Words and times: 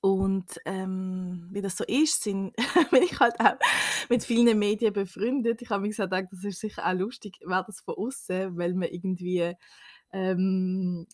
und 0.00 0.46
ähm, 0.64 1.48
wie 1.50 1.60
das 1.60 1.76
so 1.76 1.84
ist, 1.84 2.22
sind, 2.22 2.54
bin 2.90 3.02
ich 3.02 3.18
halt 3.18 3.38
auch 3.40 3.56
mit 4.08 4.22
vielen 4.24 4.58
Medien 4.58 4.92
befreundet. 4.92 5.60
Ich 5.62 5.70
habe 5.70 5.82
mir 5.82 5.88
gesagt, 5.88 6.12
das 6.12 6.44
ist 6.44 6.60
sicher 6.60 6.86
auch 6.86 6.94
lustig, 6.94 7.40
wäre 7.44 7.64
das 7.66 7.80
von 7.80 7.96
außen, 7.96 8.56
weil 8.56 8.74
man 8.74 8.88
irgendwie 8.88 9.54
ähm, 10.12 11.06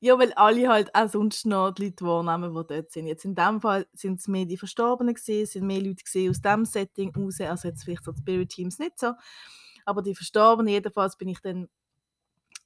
ja, 0.00 0.18
weil 0.18 0.32
alle 0.34 0.68
halt 0.68 0.94
auch 0.94 1.08
sonst 1.08 1.46
noch 1.46 1.72
die 1.72 1.86
Leute 1.86 2.04
wahrnehmen, 2.04 2.54
die 2.54 2.74
dort 2.74 2.92
sind. 2.92 3.06
Jetzt 3.06 3.24
in 3.24 3.34
dem 3.34 3.60
Fall 3.60 3.86
sind 3.94 4.20
es 4.20 4.28
mehr 4.28 4.44
die 4.44 4.58
Verstorbenen 4.58 5.14
gesehen, 5.14 5.46
sind 5.46 5.66
mehr 5.66 5.80
Leute 5.80 6.04
gesehen 6.04 6.30
aus 6.30 6.40
diesem 6.40 6.64
Setting 6.66 7.14
raus, 7.16 7.40
also 7.40 7.68
jetzt 7.68 7.84
vielleicht 7.84 8.04
so 8.04 8.12
die 8.12 8.20
Spirit 8.20 8.50
Teams 8.50 8.78
nicht 8.78 8.98
so, 8.98 9.12
aber 9.84 10.02
die 10.02 10.14
Verstorbenen 10.14 10.72
jedenfalls 10.72 11.16
bin 11.16 11.28
ich 11.28 11.40
dann 11.40 11.68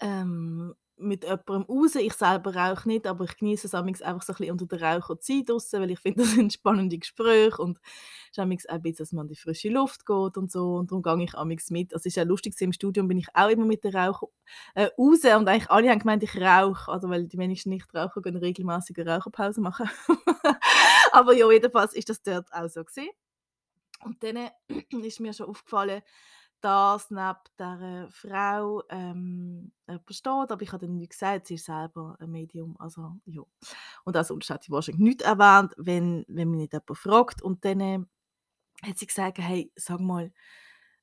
ähm, 0.01 0.75
mit 1.01 1.25
jemandem 1.25 1.63
raus. 1.63 1.95
Ich 1.97 2.13
selber 2.13 2.55
rauche 2.55 2.89
nicht, 2.89 3.07
aber 3.07 3.25
ich 3.25 3.37
genieße 3.37 3.67
es 3.67 3.75
einfach 3.75 4.23
so 4.23 4.33
ein 4.33 4.37
bisschen 4.37 4.53
unter 4.53 4.67
der 4.67 4.83
Raucherzeit 4.83 5.49
draussen, 5.49 5.81
weil 5.81 5.91
ich 5.91 6.01
finde, 6.01 6.23
das 6.23 6.33
sind 6.33 6.53
spannende 6.53 6.99
Gespräche 6.99 7.61
und 7.61 7.79
es 7.83 8.39
ist 8.39 8.39
auch 8.39 8.45
ein 8.45 8.83
bisschen, 8.83 8.97
dass 8.99 9.13
man 9.13 9.27
in 9.27 9.29
die 9.29 9.37
frische 9.37 9.69
Luft 9.69 10.07
geht 10.07 10.37
und 10.37 10.51
so 10.51 10.77
und 10.77 10.91
darum 10.91 11.03
gehe 11.03 11.25
ich 11.25 11.35
amigs 11.35 11.71
mit. 11.71 11.93
Also 11.93 12.03
es 12.03 12.07
ist 12.07 12.17
ja 12.17 12.25
lustig, 12.25 12.55
im 12.61 12.73
Studium 12.73 13.09
bin 13.09 13.19
ich 13.19 13.29
auch 13.35 13.49
immer 13.49 13.65
mit 13.65 13.85
der 13.85 13.95
Rauch 13.95 14.23
äh, 14.75 14.91
raus 14.99 15.25
und 15.25 15.49
eigentlich 15.49 15.71
alle 15.71 15.91
haben 15.91 15.99
gemeint, 15.99 16.23
ich 16.23 16.37
rauche, 16.37 16.91
also 16.91 17.09
weil 17.09 17.27
die 17.27 17.39
wenigsten 17.39 17.71
nicht 17.71 17.93
rauchen, 17.95 18.23
gehen 18.23 18.37
regelmäßig 18.37 18.99
eine 18.99 19.17
Raucherpause 19.17 19.61
machen. 19.61 19.89
aber 21.13 21.35
ja, 21.35 21.51
jedenfalls 21.51 21.95
ist 21.95 22.09
das 22.09 22.23
dort 22.23 22.53
auch 22.53 22.69
so 22.69 22.85
gewesen. 22.85 23.11
Und 24.05 24.23
dann 24.23 24.51
ist 25.05 25.21
mir 25.21 25.33
schon 25.33 25.47
aufgefallen, 25.47 26.03
dass 26.61 27.11
neben 27.11 27.39
dieser 27.59 28.09
Frau 28.11 28.83
ähm, 28.89 29.73
steht, 30.11 30.27
aber 30.27 30.63
ich 30.63 30.73
habe 30.73 30.87
dann 30.87 30.97
nicht 30.97 31.13
gesagt, 31.13 31.47
sie 31.47 31.55
ist 31.55 31.67
selber 31.67 32.17
ein 32.21 32.31
Medium, 32.31 32.77
also 32.79 33.17
ja. 33.27 33.43
Und 34.05 34.17
auch 34.17 34.25
sonst 34.25 34.51
hat 34.51 34.65
sie 34.65 34.73
wahrscheinlich 34.73 35.01
nichts 35.03 35.25
erwähnt, 35.25 35.75
wenn, 35.77 36.25
wenn 36.29 36.51
mich 36.51 36.61
nicht 36.61 36.73
jemand 36.73 36.99
fragt. 36.99 37.43
Und 37.43 37.65
dann 37.65 37.81
äh, 37.81 37.99
hat 38.83 38.99
sie 38.99 39.07
gesagt, 39.07 39.39
hey, 39.39 39.73
sag 39.77 40.01
mal, 40.01 40.33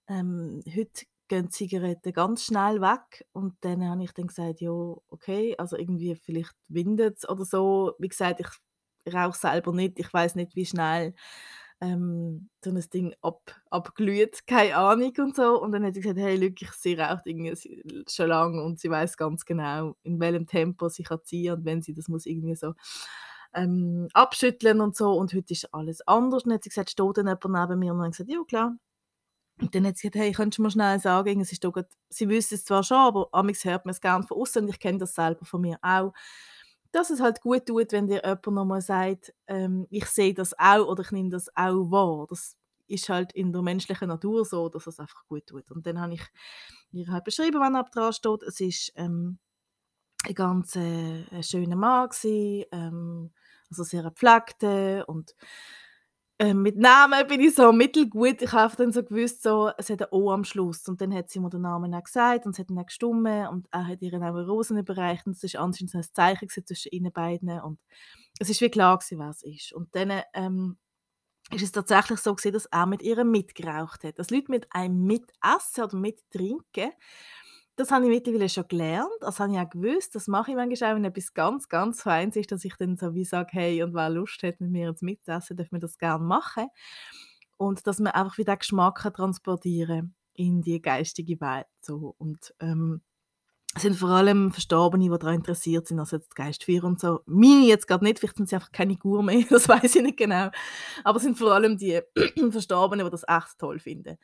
ähm, 0.07 0.61
heute 0.67 1.05
gehen 1.27 1.45
die 1.45 1.51
Zigaretten 1.51 2.13
ganz 2.13 2.45
schnell 2.45 2.81
weg. 2.81 3.25
Und 3.33 3.55
dann 3.61 3.87
habe 3.87 4.03
ich 4.03 4.13
dann 4.13 4.27
gesagt, 4.27 4.61
ja, 4.61 4.71
okay, 4.71 5.55
also 5.57 5.77
irgendwie 5.77 6.15
vielleicht 6.15 6.53
windet 6.67 7.17
es 7.17 7.29
oder 7.29 7.45
so. 7.45 7.93
Wie 7.99 8.07
gesagt, 8.07 8.39
ich 8.39 9.13
rauche 9.13 9.37
selber 9.37 9.73
nicht, 9.73 9.99
ich 9.99 10.11
weiß 10.11 10.35
nicht, 10.35 10.55
wie 10.55 10.65
schnell 10.65 11.13
ähm, 11.81 12.49
so 12.63 12.71
ein 12.71 12.83
Ding 12.93 13.15
ab, 13.21 13.55
abglüht, 13.69 14.47
keine 14.47 14.75
Ahnung 14.75 15.13
und 15.19 15.35
so. 15.35 15.61
Und 15.61 15.71
dann 15.71 15.85
hat 15.85 15.93
sie 15.93 16.01
gesagt, 16.01 16.19
hey, 16.19 16.35
Luc, 16.35 16.59
sie 16.75 16.95
raucht 16.95 17.25
irgendwie 17.25 17.55
schon 18.09 18.27
lange 18.27 18.63
und 18.63 18.79
sie 18.79 18.89
weiß 18.89 19.17
ganz 19.17 19.45
genau, 19.45 19.95
in 20.03 20.19
welchem 20.19 20.47
Tempo 20.47 20.89
sie 20.89 21.03
kann 21.03 21.23
ziehen 21.23 21.53
und 21.53 21.65
wenn 21.65 21.81
sie 21.81 21.93
das 21.93 22.07
muss 22.07 22.25
irgendwie 22.25 22.55
so 22.55 22.73
ähm, 23.53 24.07
abschütteln 24.13 24.81
und 24.81 24.95
so. 24.95 25.13
Und 25.13 25.33
heute 25.33 25.53
ist 25.53 25.73
alles 25.73 26.01
anders. 26.07 26.43
Und 26.43 26.49
dann 26.49 26.55
hat 26.55 26.63
sie 26.63 26.69
gesagt, 26.69 26.91
steht 26.91 27.17
dann 27.17 27.27
jemand 27.27 27.69
neben 27.69 27.79
mir? 27.79 27.93
Und 27.93 27.99
dann 27.99 28.11
gesagt, 28.11 28.29
ja, 28.29 28.39
klar. 28.47 28.75
Und 29.59 29.73
dann 29.73 29.87
hat 29.87 29.97
sie 29.97 30.09
gesagt, 30.09 30.23
hey, 30.23 30.31
könntest 30.31 30.59
du 30.59 30.63
mir 30.63 30.71
schnell 30.71 30.99
sagen, 30.99 31.41
es 31.41 31.51
ist 31.51 31.63
doch 31.63 31.73
sie 32.09 32.29
wüsste 32.29 32.55
es 32.55 32.65
zwar 32.65 32.83
schon, 32.83 32.97
aber 32.97 33.29
amigs 33.31 33.65
hört 33.65 33.85
man 33.85 33.91
es 33.91 34.01
gerne 34.01 34.23
von 34.23 34.39
außen 34.39 34.63
und 34.63 34.69
ich 34.69 34.79
kenne 34.79 34.99
das 34.99 35.15
selber 35.15 35.45
von 35.45 35.61
mir 35.61 35.79
auch 35.81 36.13
dass 36.97 37.11
es 37.11 37.21
halt 37.21 37.41
gut 37.41 37.67
tut, 37.67 37.91
wenn 37.91 38.07
dir 38.07 38.21
jemand 38.23 38.47
nochmal 38.47 38.81
sagt, 38.81 39.31
ähm, 39.45 39.85
ich 39.91 40.05
sehe 40.07 40.33
das 40.33 40.57
auch 40.57 40.87
oder 40.87 41.03
ich 41.03 41.11
nehme 41.11 41.29
das 41.29 41.47
auch 41.55 41.91
wahr. 41.91 42.25
Das 42.27 42.57
ist 42.87 43.07
halt 43.09 43.33
in 43.33 43.53
der 43.53 43.61
menschlichen 43.61 44.07
Natur 44.07 44.45
so, 44.45 44.67
dass 44.67 44.87
es 44.87 44.99
einfach 44.99 45.27
gut 45.27 45.45
tut. 45.45 45.69
Und 45.69 45.85
dann 45.85 46.01
habe 46.01 46.15
ich 46.15 46.23
ihr 46.91 47.07
halt 47.07 47.23
beschrieben, 47.23 47.61
wenn 47.61 47.75
ab 47.75 47.91
dran 47.91 48.13
steht, 48.13 48.41
es 48.41 48.59
ist 48.59 48.93
ähm, 48.95 49.37
ein 50.25 50.33
ganz 50.33 50.75
äh, 50.75 51.43
schöner 51.43 51.75
Mann 51.75 52.09
gewesen, 52.09 52.65
ähm, 52.71 53.31
also 53.69 53.83
sehr 53.83 54.01
gepflegter 54.01 55.07
und 55.07 55.35
ähm, 56.39 56.61
mit 56.61 56.77
Namen 56.77 57.27
bin 57.27 57.41
ich 57.41 57.55
so 57.55 57.71
mittelgut. 57.71 58.41
Ich 58.41 58.51
habe 58.51 58.75
dann 58.75 58.91
so 58.91 59.03
gewusst, 59.03 59.41
so, 59.41 59.71
es 59.77 59.89
hat 59.89 60.01
ein 60.03 60.07
O 60.11 60.31
am 60.31 60.43
Schluss. 60.43 60.87
Und 60.87 61.01
dann 61.01 61.13
hat 61.13 61.29
sie 61.29 61.39
mir 61.39 61.49
den 61.49 61.61
Namen 61.61 61.93
auch 61.95 62.03
gesagt 62.03 62.45
und 62.45 62.51
es 62.51 62.59
hat 62.59 62.69
dann 62.69 62.77
auch 62.77 62.85
gestummen 62.85 63.47
und 63.47 63.67
er 63.71 63.87
hat 63.87 64.01
ihr 64.01 64.13
auch 64.13 64.21
eine 64.21 64.45
Rosen 64.45 64.77
überreicht 64.77 65.25
und 65.25 65.35
es 65.41 65.53
war 65.53 65.61
anscheinend 65.61 65.95
ein 65.95 66.03
Zeichen 66.03 66.49
zwischen 66.49 66.91
ihnen 66.91 67.11
beiden 67.11 67.49
und 67.61 67.79
es 68.39 68.49
ist 68.49 68.61
wie 68.61 68.69
klar 68.69 68.99
gewesen, 68.99 69.19
wer 69.19 69.29
es 69.29 69.41
ist. 69.43 69.73
Und 69.73 69.95
dann 69.95 70.21
ähm, 70.33 70.77
ist 71.51 71.63
es 71.63 71.71
tatsächlich 71.71 72.19
so 72.19 72.35
gewesen, 72.35 72.53
dass 72.53 72.65
er 72.67 72.85
mit 72.85 73.01
ihr 73.01 73.23
mitgeraucht 73.23 74.03
hat. 74.03 74.19
Dass 74.19 74.29
Leute 74.29 74.51
mit 74.51 74.67
einem 74.71 75.05
mitessen 75.05 75.83
oder 75.83 75.97
mittrinken 75.97 76.91
das 77.77 77.91
habe 77.91 78.05
ich 78.05 78.09
mittlerweile 78.09 78.49
schon 78.49 78.67
gelernt. 78.67 79.11
Das 79.21 79.39
habe 79.39 79.53
ich 79.53 79.59
auch 79.59 79.69
gewusst. 79.69 80.15
Das 80.15 80.27
mache 80.27 80.51
ich 80.51 80.57
manchmal 80.57 80.91
auch, 80.91 80.95
wenn 80.95 81.05
etwas 81.05 81.33
ganz, 81.33 81.69
ganz 81.69 82.01
Feines 82.01 82.35
ist, 82.35 82.51
dass 82.51 82.65
ich 82.65 82.75
dann 82.75 82.97
so 82.97 83.13
wie 83.13 83.23
sage, 83.23 83.49
hey, 83.51 83.83
und 83.83 83.93
wer 83.93 84.09
Lust 84.09 84.41
hat, 84.41 84.59
mit 84.59 84.71
mir 84.71 84.89
ins 84.89 85.03
Mittagessen, 85.03 85.55
darf 85.55 85.71
man 85.71 85.79
das 85.79 85.99
gerne 85.99 86.23
machen. 86.23 86.67
Und 87.55 87.85
dass 87.85 87.99
man 87.99 88.13
einfach 88.13 88.37
wieder 88.39 88.57
Geschmack 88.57 89.01
transportieren 89.15 90.15
in 90.33 90.61
die 90.61 90.81
geistige 90.81 91.39
Welt. 91.39 91.67
So. 91.79 92.15
Und 92.17 92.53
ähm, 92.59 93.01
es 93.75 93.83
sind 93.83 93.95
vor 93.95 94.09
allem 94.09 94.51
Verstorbene, 94.51 95.03
die 95.03 95.19
daran 95.19 95.35
interessiert 95.35 95.87
sind, 95.87 95.99
also 95.99 96.15
jetzt 96.15 96.35
Geistführer 96.35 96.87
und 96.87 96.99
so. 96.99 97.19
Meine 97.27 97.65
jetzt 97.65 97.87
gerade 97.87 98.03
nicht, 98.03 98.17
vielleicht 98.17 98.37
sind 98.37 98.49
sie 98.49 98.55
einfach 98.55 98.71
keine 98.71 98.95
Gourmet, 98.95 99.45
das 99.51 99.69
weiß 99.69 99.97
ich 99.97 100.01
nicht 100.01 100.17
genau. 100.17 100.49
Aber 101.03 101.17
es 101.17 101.23
sind 101.23 101.37
vor 101.37 101.51
allem 101.51 101.77
die 101.77 102.01
Verstorbenen, 102.51 103.05
die 103.05 103.11
das 103.11 103.23
echt 103.27 103.59
toll 103.59 103.77
finden. 103.77 104.17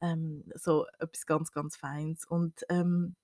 Ähm, 0.00 0.44
so 0.54 0.86
etwas 0.98 1.26
ganz, 1.26 1.52
ganz 1.52 1.76
Feines. 1.76 2.24
Und 2.24 2.64
ähm, 2.68 3.16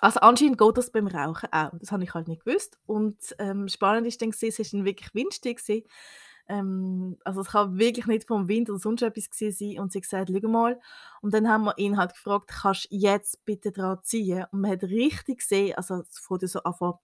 also 0.00 0.20
anscheinend 0.20 0.58
geht 0.58 0.76
das 0.78 0.90
beim 0.90 1.06
Rauchen 1.08 1.52
auch. 1.52 1.72
Das 1.78 1.92
habe 1.92 2.04
ich 2.04 2.14
halt 2.14 2.28
nicht 2.28 2.44
gewusst. 2.44 2.78
Und 2.86 3.18
ähm, 3.38 3.68
spannend 3.68 4.06
ist 4.06 4.22
dann, 4.22 4.30
gewesen, 4.30 4.62
es 4.62 4.74
war 4.74 4.84
wirklich 4.84 5.14
windstig. 5.14 5.60
Ähm, 6.48 7.18
also 7.24 7.42
es 7.42 7.48
kann 7.48 7.78
wirklich 7.78 8.06
nicht 8.06 8.26
vom 8.26 8.48
Wind 8.48 8.70
oder 8.70 8.78
sonst 8.78 9.02
etwas 9.02 9.28
sein. 9.32 9.78
Und 9.78 9.92
sie 9.92 9.98
hat 9.98 10.02
gesagt, 10.02 10.30
schau 10.32 10.48
mal. 10.48 10.80
Und 11.20 11.34
dann 11.34 11.48
haben 11.48 11.64
wir 11.64 11.76
ihn 11.78 11.96
halt 11.96 12.14
gefragt, 12.14 12.48
kannst 12.48 12.90
du 12.90 12.96
jetzt 12.96 13.44
bitte 13.44 13.70
dran 13.72 13.98
ziehen? 14.02 14.44
Und 14.50 14.62
man 14.62 14.70
hat 14.72 14.82
richtig 14.84 15.38
gesehen, 15.38 15.74
also 15.76 16.02
es 16.02 16.18
fängt 16.18 16.48
so 16.48 16.60
an, 16.62 16.94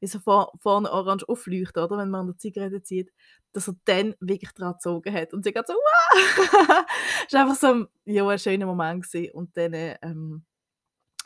wie 0.00 0.06
so 0.06 0.18
vor, 0.18 0.52
vorne 0.60 0.90
orange 0.90 1.28
aufleuchtet, 1.28 1.78
oder, 1.78 1.98
wenn 1.98 2.10
man 2.10 2.22
an 2.22 2.26
der 2.28 2.38
Zigarette 2.38 2.82
zieht, 2.82 3.12
dass 3.52 3.68
er 3.68 3.76
dann 3.84 4.14
wirklich 4.20 4.52
dran 4.52 4.74
gezogen 4.74 5.12
hat. 5.14 5.32
Und 5.32 5.44
sie 5.44 5.54
hat 5.54 5.66
so, 5.66 5.72
wow! 5.74 6.84
das 7.24 7.32
war 7.32 7.40
einfach 7.42 7.56
so 7.56 7.66
ein, 7.68 7.88
ja, 8.04 8.26
ein 8.26 8.38
schöner 8.38 8.66
Moment. 8.66 9.04
Gewesen. 9.04 9.32
Und 9.32 9.56
dann, 9.56 9.72
ähm, 9.74 10.44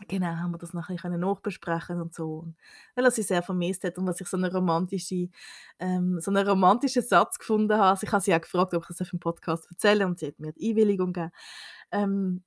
genau, 0.09 0.29
haben 0.37 0.53
wir 0.53 0.59
das 0.59 0.75
nachher 0.75 1.11
nachbesprechen 1.11 2.01
und 2.01 2.15
so. 2.15 2.53
Weil 2.95 3.05
er 3.05 3.11
sie 3.11 3.23
sehr 3.23 3.43
vermisst 3.43 3.85
hat 3.85 3.99
und 3.99 4.07
was 4.07 4.21
ich 4.21 4.29
so 4.29 4.37
eine 4.37 4.53
romantische, 4.53 5.29
ähm, 5.79 6.21
so 6.21 6.31
einen 6.31 6.47
romantischen 6.47 7.03
Satz 7.03 7.39
gefunden 7.39 7.73
habe. 7.75 7.85
Also 7.91 8.07
ich 8.07 8.13
habe 8.13 8.23
sie 8.23 8.35
auch 8.35 8.41
gefragt, 8.41 8.75
ob 8.75 8.83
ich 8.83 8.89
das 8.89 9.03
auf 9.03 9.11
dem 9.11 9.21
Podcast 9.21 9.67
erzähle 9.71 10.07
und 10.07 10.19
sie 10.19 10.29
hat 10.29 10.39
mir 10.39 10.53
die 10.53 10.71
Einwilligung 10.71 11.13
gegeben. 11.13 11.33
Ähm, 11.93 12.43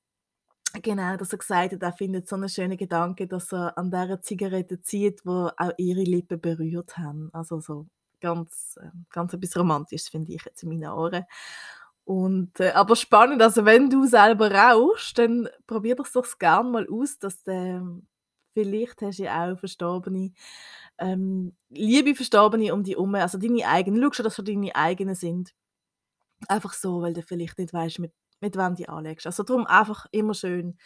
Genau, 0.82 1.16
dass 1.16 1.32
er 1.32 1.38
gesagt 1.38 1.72
hat, 1.74 1.82
er 1.84 1.94
findet 1.94 2.28
so 2.28 2.36
einen 2.36 2.50
schönen 2.50 2.78
Gedanke, 2.78 3.28
dass 3.28 3.54
er 3.54 3.78
an 3.78 3.92
dieser 3.92 4.22
Zigarette 4.22 4.82
zieht, 4.82 5.26
wo 5.26 5.50
auch 5.58 5.72
ihre 5.78 6.04
Lippen 6.04 6.42
berührt 6.42 6.98
haben. 6.98 7.30
Also 7.34 7.62
so 7.62 7.88
ganz, 8.20 8.78
ähm, 8.82 9.06
ganz 9.10 9.34
etwas 9.34 9.56
Romantisches, 9.58 10.10
finde 10.10 10.34
ich 10.34 10.44
jetzt 10.44 10.64
in 10.64 10.70
meinen 10.70 10.92
Ohren. 10.92 11.24
Und, 12.06 12.60
äh, 12.60 12.70
aber 12.70 12.96
spannend, 12.96 13.42
also 13.42 13.66
wenn 13.66 13.90
du 13.90 14.06
selber 14.06 14.52
rauchst, 14.52 15.18
dann 15.18 15.50
probier 15.66 15.96
doch 15.96 16.08
doch 16.08 16.38
gerne 16.38 16.70
mal 16.70 16.88
aus, 16.88 17.18
dass 17.18 17.46
äh, 17.48 17.82
vielleicht 18.54 19.02
hast 19.02 19.18
du 19.18 19.24
ja 19.24 19.52
auch 19.52 19.58
Verstorbene, 19.60 20.32
ähm, 21.00 21.56
liebe 21.70 22.14
Verstorbene 22.14 22.74
um 22.74 22.84
dich 22.84 22.94
herum, 22.94 23.16
also 23.16 23.40
deine 23.40 23.68
eigenen, 23.68 24.04
schau 24.04 24.14
schon, 24.14 24.24
dass 24.24 24.36
sie 24.36 24.44
deine 24.44 24.76
eigenen 24.76 25.16
sind. 25.16 25.54
Einfach 26.48 26.74
so, 26.74 27.02
weil 27.02 27.14
du 27.14 27.24
vielleicht 27.24 27.58
nicht 27.58 27.74
weißt, 27.74 27.98
mit, 28.00 28.14
mit 28.40 28.56
wem 28.56 28.76
du 28.76 28.88
anlegst. 28.88 29.26
Also 29.26 29.42
darum 29.42 29.66
einfach 29.66 30.06
immer 30.12 30.36
schön, 30.36 30.78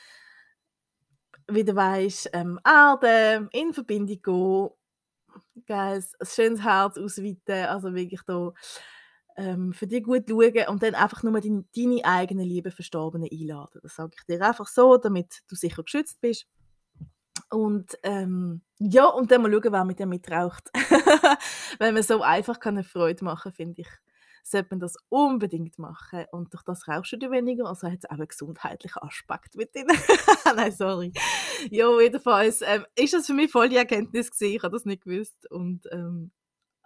wie 1.49 1.65
du 1.65 1.75
weißt, 1.75 2.29
ähm, 2.31 2.59
Erde, 2.65 3.49
in 3.51 3.73
Verbindung 3.73 4.21
gehen 5.65 5.77
ein 5.77 6.03
schönes 6.23 6.63
Herz 6.63 6.97
ausweiten, 6.97 7.65
also 7.65 7.93
wirklich 7.93 8.21
da 8.25 8.53
ähm, 9.39 9.71
für 9.73 9.87
dich 9.87 10.03
gut 10.03 10.25
schauen 10.29 10.67
und 10.67 10.83
dann 10.83 10.95
einfach 10.95 11.23
nur 11.23 11.39
deine, 11.39 11.63
deine 11.73 12.03
eigenen 12.03 12.45
lieben 12.45 12.73
Verstorbenen 12.73 13.29
einladen. 13.31 13.79
Das 13.81 13.95
sage 13.95 14.11
ich 14.17 14.25
dir 14.25 14.45
einfach 14.45 14.67
so, 14.67 14.97
damit 14.97 15.41
du 15.47 15.55
sicher 15.55 15.81
geschützt 15.81 16.19
bist. 16.19 16.45
Und 17.49 17.97
ähm, 18.03 18.61
ja, 18.79 19.05
und 19.05 19.31
dann 19.31 19.41
mal 19.41 19.51
schauen, 19.51 19.71
wer 19.71 19.85
mit 19.85 19.99
dir 19.99 20.05
mitraucht. 20.05 20.69
Wenn 21.79 21.93
man 21.93 22.03
so 22.03 22.21
einfach 22.21 22.59
keine 22.59 22.83
Freude 22.83 23.23
machen, 23.23 23.53
finde 23.53 23.81
ich, 23.81 23.87
sollte 24.43 24.67
man 24.71 24.81
das 24.81 24.97
unbedingt 25.07 25.79
machen. 25.79 26.25
Und 26.31 26.53
durch 26.53 26.63
das 26.63 26.87
rauchst 26.89 27.13
du 27.13 27.31
weniger, 27.31 27.65
also 27.65 27.87
hat 27.87 27.99
es 27.99 28.09
auch 28.09 28.15
einen 28.15 28.27
gesundheitlichen 28.27 29.01
Aspekt 29.01 29.55
mit 29.55 29.73
drin. 29.73 29.87
Nein, 30.55 30.73
sorry. 30.73 31.13
Ja, 31.71 31.87
jedenfalls 31.99 32.61
ähm, 32.61 32.85
ist 32.95 33.13
das 33.13 33.25
für 33.25 33.33
mich 33.33 33.51
voll 33.51 33.69
die 33.69 33.77
Erkenntnis 33.77 34.31
gewesen. 34.31 34.55
Ich 34.57 34.63
habe 34.63 34.75
das 34.75 34.85
nicht 34.85 35.05
gewusst 35.05 35.49
und 35.49 35.87
ähm, 35.93 36.31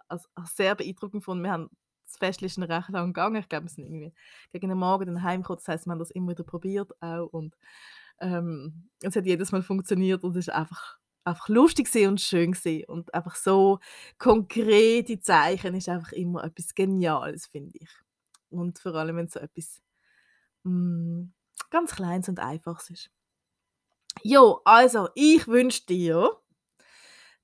also, 0.06 0.28
sehr 0.44 0.76
beeindruckend 0.76 1.22
gefunden. 1.22 1.42
Wir 1.42 1.50
haben 1.50 1.70
das 2.04 2.16
Fest 2.16 2.42
ist 2.42 2.58
recht 2.58 2.88
lang 2.90 3.08
gegangen. 3.08 3.36
Ich 3.36 3.48
glaube, 3.48 3.66
wir 3.66 3.70
sind 3.70 3.84
irgendwie 3.84 4.12
gegen 4.52 4.68
den 4.68 4.78
Morgen 4.78 5.06
dann 5.06 5.22
heimgekommen. 5.22 5.58
Das 5.58 5.68
heisst, 5.68 5.86
wir 5.86 5.92
haben 5.92 5.98
das 5.98 6.10
immer 6.10 6.32
wieder 6.32 6.44
probiert 6.44 6.90
auch 7.02 7.26
und 7.26 7.56
ähm, 8.20 8.88
es 9.02 9.16
hat 9.16 9.26
jedes 9.26 9.52
Mal 9.52 9.62
funktioniert 9.62 10.22
und 10.24 10.32
es 10.32 10.48
ist 10.48 10.54
einfach 10.54 10.98
einfach 11.24 11.48
lustig 11.48 11.88
und 12.06 12.20
schön 12.20 12.54
und 12.86 13.14
einfach 13.14 13.34
so 13.34 13.80
konkrete 14.18 15.18
Zeichen 15.20 15.74
ist 15.74 15.88
einfach 15.88 16.12
immer 16.12 16.44
etwas 16.44 16.74
Geniales, 16.74 17.46
finde 17.46 17.78
ich. 17.78 17.90
Und 18.50 18.78
vor 18.78 18.94
allem, 18.94 19.16
wenn 19.16 19.26
es 19.26 19.32
so 19.32 19.40
etwas 19.40 19.82
mm, 20.64 21.24
ganz 21.70 21.94
Kleines 21.94 22.28
und 22.28 22.40
Einfaches 22.40 22.90
ist. 22.90 23.10
Jo, 24.22 24.60
also 24.64 25.08
ich 25.14 25.48
wünsche 25.48 25.86
dir, 25.86 26.30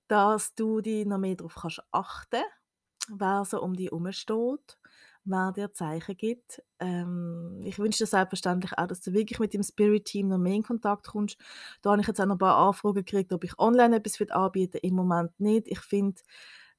dass 0.09 0.55
du 0.55 0.81
dich 0.81 1.07
noch 1.07 1.19
mehr 1.19 1.37
darauf 1.37 1.55
kannst 1.55 1.83
achten, 1.91 2.43
wer 3.19 3.45
so 3.45 3.61
um 3.63 3.75
dich 3.75 3.87
herum 3.87 4.11
steht 4.13 4.79
wer 5.25 5.53
dir 5.53 5.73
Zeichen 5.73 6.17
gibt. 6.17 6.63
Ähm, 6.81 7.61
ich 7.65 7.79
wünsche 7.79 7.99
dir 7.99 8.07
selbstverständlich 8.07 8.73
auch, 8.79 8.87
dass 8.87 9.03
du 9.03 9.13
wirklich 9.13 9.39
mit 9.39 9.53
dem 9.55 9.63
Spirit-Team 9.63 10.29
noch 10.29 10.39
mehr 10.39 10.55
in 10.55 10.63
Kontakt 10.63 11.07
kommst. 11.09 11.37
Da 11.83 11.91
habe 11.91 12.01
ich 12.01 12.09
jetzt 12.09 12.21
auch 12.21 12.27
noch 12.27 12.37
ein 12.37 12.39
paar 12.39 12.57
Anfragen 12.57 12.95
gekriegt, 12.95 13.33
ob 13.33 13.45
ich 13.45 13.59
online 13.59 13.97
etwas 13.97 14.19
anbieten 14.31 14.79
Im 14.83 14.95
Moment 14.95 15.39
nicht. 15.39 15.69
Ich 15.69 15.81
finde, 15.81 16.21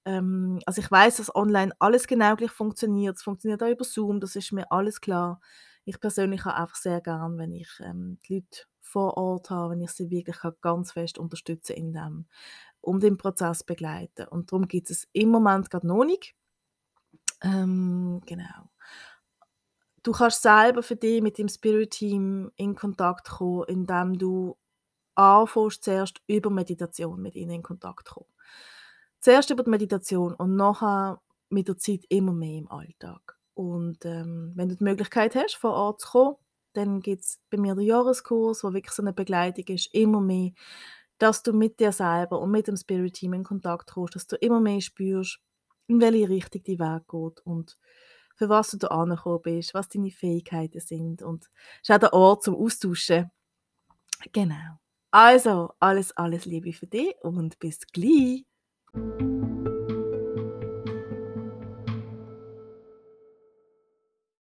ähm, 0.06 0.60
also 0.66 0.82
ich 0.82 0.90
weiß, 0.90 1.18
dass 1.18 1.36
online 1.36 1.74
alles 1.80 2.08
genau 2.08 2.36
gleich 2.36 2.52
funktioniert. 2.52 3.18
Es 3.18 3.24
funktioniert 3.24 3.62
auch 3.64 3.68
über 3.70 3.84
Zoom, 3.84 4.20
das 4.20 4.36
ist 4.36 4.52
mir 4.52 4.72
alles 4.72 5.02
klar. 5.02 5.40
Ich 5.86 6.00
persönlich 6.00 6.46
habe 6.46 6.56
einfach 6.58 6.76
sehr 6.76 7.02
gern, 7.02 7.38
wenn 7.38 7.54
ich 7.54 7.70
ähm, 7.84 8.20
die 8.28 8.36
Leute 8.36 8.64
vor 8.82 9.18
Ort 9.18 9.50
habe, 9.50 9.72
wenn 9.74 9.82
ich 9.82 9.92
sie 9.92 10.10
wirklich 10.10 10.38
ganz 10.62 10.92
fest 10.94 11.18
unterstütze 11.18 11.74
in 11.74 11.94
dem 11.94 12.26
und 12.82 13.04
den 13.04 13.18
Prozess 13.18 13.64
begleiten. 13.64 14.28
Und 14.28 14.52
darum 14.52 14.68
gibt 14.68 14.90
es 14.90 15.08
im 15.14 15.30
Moment 15.30 15.70
gerade 15.70 15.88
noch 15.88 16.04
nicht. 16.04 16.36
Ähm, 17.44 18.22
genau. 18.26 18.70
Du 20.04 20.12
kannst 20.12 20.42
selber 20.42 20.82
für 20.82 20.96
dich 20.96 21.22
mit 21.22 21.38
dem 21.38 21.48
Spirit-Team 21.48 22.52
in 22.56 22.76
Kontakt 22.76 23.30
kommen, 23.30 23.66
indem 23.68 24.18
du 24.18 24.58
anfängst, 25.16 25.84
zuerst 25.84 26.22
über 26.28 26.50
Meditation 26.50 27.22
mit 27.22 27.36
ihnen 27.36 27.52
in 27.52 27.64
Kontakt 27.64 28.10
kommen. 28.10 28.28
Zuerst 29.20 29.52
über 29.52 29.64
die 29.64 29.70
Meditation 29.70 30.34
und 30.34 30.56
nachher 30.56 31.22
mit 31.50 31.68
der 31.68 31.78
Zeit 31.78 32.06
immer 32.10 32.34
mehr 32.34 32.58
im 32.58 32.72
Alltag. 32.72 33.38
Und 33.54 34.04
ähm, 34.06 34.54
wenn 34.56 34.70
du 34.70 34.76
die 34.76 34.84
Möglichkeit 34.84 35.36
hast, 35.36 35.56
vor 35.56 35.74
Ort 35.74 36.02
zu 36.02 36.10
kommen, 36.10 36.36
dann 36.74 37.02
gibt 37.02 37.22
es 37.22 37.40
bei 37.50 37.58
mir 37.58 37.76
den 37.76 37.86
Jahreskurs, 37.86 38.64
wo 38.64 38.74
wirklich 38.74 38.94
so 38.94 39.04
eine 39.04 39.14
Begleitung 39.14 39.66
ist, 39.68 39.94
immer 39.94 40.22
mehr, 40.22 40.52
dass 41.22 41.44
du 41.44 41.54
mit 41.54 41.80
dir 41.80 41.92
selber 41.92 42.40
und 42.40 42.52
mit 42.52 42.68
dem 42.68 42.76
Spirit 42.76 43.14
Team 43.14 43.34
in 43.34 43.44
Kontakt 43.44 43.92
kommst, 43.92 44.16
dass 44.16 44.28
du 44.28 44.36
immer 44.38 44.60
mehr 44.60 44.82
spürst, 44.82 45.40
in 45.88 46.02
welche 46.02 46.30
Richtung 46.30 46.64
die 46.64 46.80
Weg 46.80 47.08
geht 47.08 47.46
und 47.46 47.78
für 48.36 48.50
was 48.50 48.72
du 48.72 48.78
da 48.78 48.88
angekommen 48.88 49.42
bist, 49.44 49.74
was 49.74 49.90
deine 49.90 50.10
Fähigkeiten 50.10 50.80
sind 50.80 51.22
und 51.22 51.50
es 51.82 51.90
ist 51.90 51.92
auch 51.92 52.00
der 52.00 52.14
Ort 52.14 52.44
zum 52.44 52.56
Austauschen. 52.56 53.30
Genau. 54.32 54.80
Also, 55.12 55.74
alles, 55.80 56.16
alles 56.16 56.46
Liebe 56.46 56.74
für 56.74 56.88
dich 56.88 57.14
und 57.22 57.60
bis 57.60 57.86
gleich. 57.88 58.46